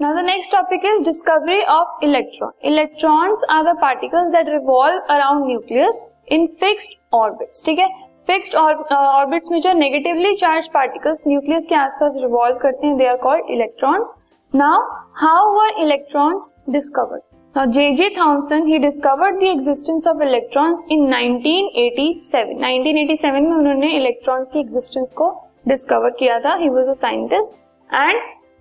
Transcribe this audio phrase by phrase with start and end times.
[0.00, 2.52] Now the next topic is discovery of electron.
[2.62, 5.98] Electrons are the particles that revolve around nucleus
[6.28, 7.60] in fixed orbits.
[7.66, 7.88] ठीक है
[8.28, 13.16] fixed orbits में जो negatively charge particles nucleus के आसपास revolve करते हैं they are
[13.26, 14.14] called electrons
[14.52, 14.80] now
[15.24, 17.22] how were electrons discovered
[17.54, 18.04] Now J.J.
[18.16, 22.52] Thomson he discovered the existence of electrons in 1987.
[22.66, 25.32] 1987 में उन्होंने इलेक्ट्रॉन्स की एग्जिस्टेंस को
[25.68, 27.58] डिस्कवर किया था ही वॉज़ अ साइंटिस्ट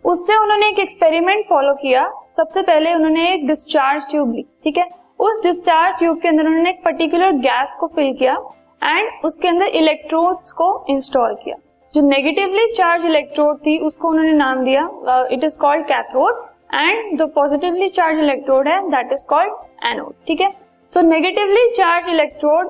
[0.06, 2.08] उसमें उन्होंने एक एक्सपेरिमेंट फॉलो किया।
[2.38, 4.88] सबसे पहले उन्होंने एक डिस्चार्ज ट्यूब ली, ठीक है?
[5.20, 8.38] उस डिस्चार्ज ट्यूब के अंदर उन्होंने एक पर्टिकुलर गैस को फिल किया
[8.82, 11.56] एंड उसके अंदर इलेक्ट्रोड्स को इंस्टॉल किया।
[11.94, 17.28] जो नेगेटिवली चार्ज इलेक्ट्रोड थी, उसको उन्होंने नाम दिया it is called cathode and जो
[17.36, 19.54] पॉजिटिवली चार्ज इलेक्ट्रोड है दैट इज़ कॉल्ड
[19.88, 20.52] एनोड ठीक है?
[20.94, 22.68] So negatively charge electrode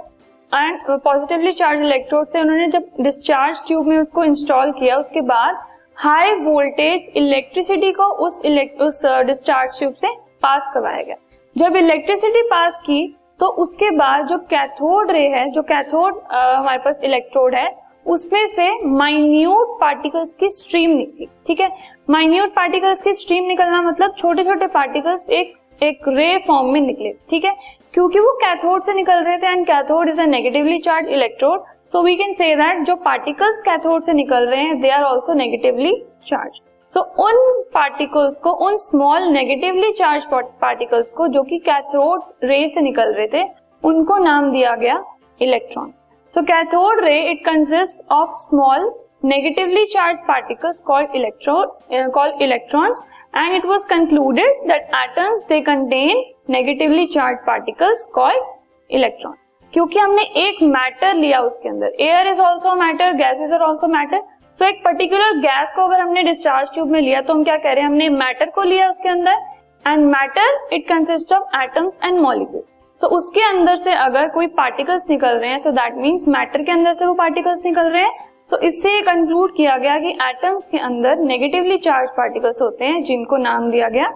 [0.51, 5.65] and positively charge electrode से उन्होंने जब डिस्चार्ज ट्यूब में उसको इंस्टॉल किया, उसके बाद
[5.99, 8.35] हाई वोल्टेज इलेक्ट्रिसिटी को उस
[8.81, 10.11] उस डिस्चार्ज ट्यूब से
[10.41, 11.15] पास करवाया गया।
[11.55, 17.03] जब इलेक्ट्रिसिटी पास की तो उसके बाद जो कैथोड रे है, जो कैथोड हमारे पास
[17.03, 17.67] इलेक्ट्रोड है,
[18.05, 21.70] उसमें से माइन्यूट पार्टिकल्स की स्ट्रीम निकली, ठीक है?
[22.09, 27.11] माइन्यूट पार्टिकल्स की स्ट्रीम निकलना मतलब छोटे छोटे पार्टिकल्स एक एक रे फॉर्म में निकले,
[27.29, 27.53] ठीक है?
[27.93, 32.01] क्योंकि वो कैथोड से निकल रहे थे and cathode is a negatively charge electrode so
[32.04, 35.93] we can say that जो पार्टिकल्स कैथोड से निकल रहे हैं they are also negatively
[36.27, 36.59] charge
[36.95, 40.23] तो उन पार्टिकल्स को, उन स्मॉल नेगेटिवली चार्ज
[40.62, 43.43] पार्टिकल्स को, जो कि कैथोड रे से निकल रहे थे,
[43.84, 45.04] उनको नाम दिया गया
[45.41, 45.91] electron
[46.35, 48.91] so cathode ray it consist of small
[49.26, 51.62] negatively charge particles call electro
[52.13, 53.04] call electrons
[53.35, 58.41] and it was concluded that atoms they contain negatively charge particles call
[58.90, 61.95] electrons क्योंकि हमने एक मैटर लिया उसके अंदर.
[61.99, 64.22] Air is also matter gases are also matter
[64.59, 67.72] so एक particular gas को अगर हमने डिस्चार्ज ट्यूब में लिया तो हम क्या कह
[67.72, 67.89] रहे हैं?
[67.89, 69.38] हमने मैटर को लिया उसके अंदर
[69.85, 72.66] and matter it consist of atoms and molecules
[73.01, 76.71] तो उसके अंदर से अगर कोई पार्टिकल्स निकल रहे हैं सो दैट मीन्स मैटर के
[76.71, 78.27] अंदर से वो पार्टिकल्स निकल रहे हैं.
[78.49, 83.01] तो इससे ये कंक्लूड किया गया कि एटम्स के अंदर नेगेटिवली चार्ज पार्टिकल्स होते हैं,
[83.03, 84.09] जिनको नाम दिया गया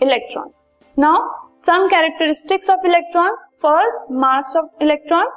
[0.00, 0.50] electron
[0.96, 1.28] now
[1.66, 5.30] some characteristics of electron first mass of electron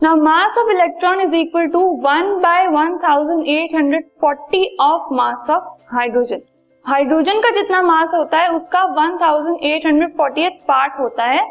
[0.00, 5.12] now mass of electron is equal to one by one thousand eight hundred forty of
[5.14, 6.40] mass of hydrogen
[6.86, 11.46] hydrogen का जितना mass होता है उसका one thousand eight hundred forty part होता है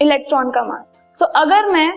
[0.00, 0.84] electron का मास
[1.20, 1.92] सो so, अगर मैं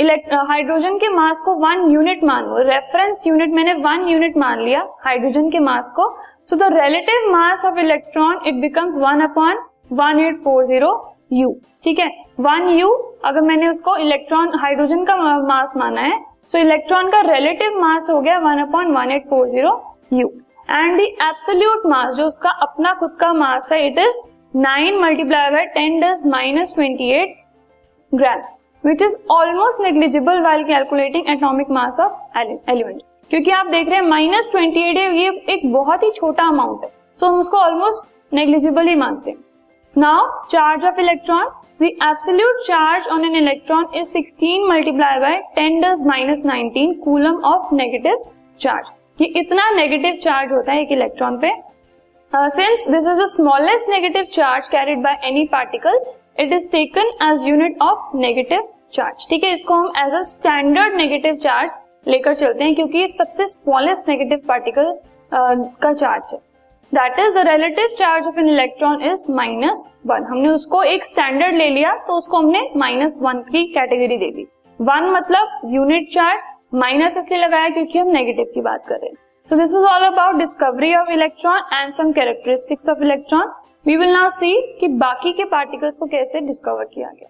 [0.00, 4.86] हाइड्रोजन के मास को वन यूनिट मान लू रेफरेंस यूनिट मैंने वन यूनिट मान लिया
[5.04, 6.08] हाइड्रोजन के मास को
[6.50, 9.58] so the relative mass of electron it becomes one upon
[9.92, 10.92] one eight four zero
[11.32, 11.52] u
[11.84, 12.08] ठीक है?
[12.40, 12.88] वन यू
[13.24, 18.06] अगर मैंने उसको इलेक्ट्रॉन हाइड्रोजन का मास माना है सो so इलेक्ट्रॉन का रिलेटिव मास
[18.10, 19.70] हो गया one upon one eight four zero
[20.12, 20.28] u
[20.70, 24.20] and the absolute mass जो उसका अपना खुद का मास है it is
[24.56, 27.34] nine multiply by ten does minus twenty eight
[28.12, 28.40] gram
[28.84, 34.06] which is almost negligible while calculating atomic mass of element क्योंकि आप देख रहे हैं
[34.06, 38.34] माइनस ट्वेंटी एट ये एक बहुत ही छोटा अमाउंट है सो so हम उसको ऑलमोस्ट
[38.34, 39.38] नेग्लिजिबल ही मानते हैं।
[39.96, 41.48] Now charge of electron
[41.80, 47.34] the absolute charge on an electron is 16 multiply by 10 does minus 19 coulomb
[47.44, 48.22] of negative
[48.60, 48.86] charge
[49.20, 51.50] ये इतना नेगेटिव चार्ज होता है एक इलेक्ट्रॉन पे।
[52.32, 56.00] Since this is the smallest negative charge carried by any particle
[56.40, 60.94] it is taken as unit of negative charge ठीक है, इसको हम as a standard
[60.96, 64.92] negative charge लेकर चलते हैं क्योंकि सबसे स्मॉलेस्ट नेगेटिव पार्टिकल
[65.32, 66.38] का चार्ज है।
[66.92, 71.54] That is the relative charge of an electron is minus one हमने उसको एक स्टैंडर्ड
[71.56, 74.46] ले लिया तो उसको हमने माइनस वन की कैटेगरी दे दी।
[74.80, 76.42] वन मतलब यूनिट चार्ज
[76.74, 79.16] माइनस इसलिए लगाया क्योंकि हम नेगेटिव की बात कर रहे हैं।
[79.50, 83.52] So this is all about discovery of electron and some characteristics of electron
[83.86, 87.28] we will now see कि बाकी के पार्टिकल्स को कैसे डिस्कवर किया गया।